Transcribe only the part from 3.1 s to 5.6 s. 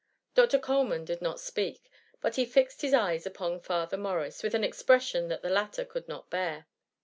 upon Father Morris, with an expression which the